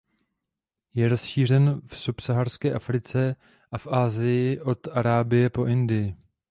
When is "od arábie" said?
4.61-5.49